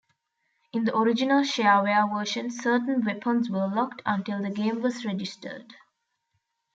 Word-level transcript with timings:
In 0.73 0.85
the 0.85 0.97
original 0.97 1.41
shareware 1.43 2.11
version 2.11 2.49
certain 2.49 3.05
weapons 3.05 3.51
were 3.51 3.67
locked 3.67 4.01
until 4.03 4.41
the 4.41 4.49
game 4.49 4.81
was 4.81 5.05
registered. 5.05 5.75